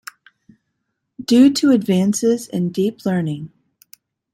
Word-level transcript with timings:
Due 1.23 1.53
to 1.53 1.69
advances 1.69 2.47
in 2.47 2.71
deep 2.71 3.05
learning. 3.05 3.51